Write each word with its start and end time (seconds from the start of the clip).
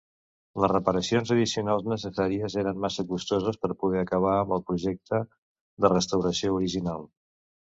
Les 0.61 0.69
reparacions 0.71 1.33
addicionals 1.35 1.85
necessàries 1.91 2.55
eren 2.61 2.79
massa 2.85 3.05
costoses 3.11 3.61
per 3.67 3.71
poder 3.85 4.01
acabar 4.05 4.33
amb 4.39 4.57
el 4.59 4.65
projecte 4.71 5.21
de 5.87 5.93
restauració 5.95 6.57
original. 6.63 7.07